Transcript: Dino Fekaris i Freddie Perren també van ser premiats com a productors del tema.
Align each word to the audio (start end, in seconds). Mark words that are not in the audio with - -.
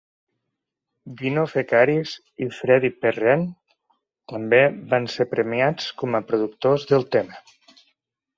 Dino 1.17 1.43
Fekaris 1.51 2.13
i 2.45 2.47
Freddie 2.59 2.95
Perren 3.03 3.43
també 4.33 4.63
van 4.95 5.07
ser 5.17 5.29
premiats 5.35 5.93
com 6.01 6.19
a 6.19 6.25
productors 6.33 6.89
del 6.95 7.07
tema. 7.19 7.45